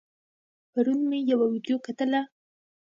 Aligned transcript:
پرون 0.71 0.99
مې 1.09 1.19
يوه 1.31 1.45
ويډيو 1.49 1.77
کتله 1.85 2.21